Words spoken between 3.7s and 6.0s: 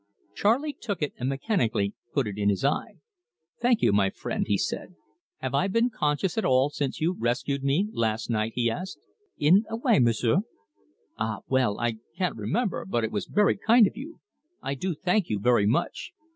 you, my friend," he said. "Have I been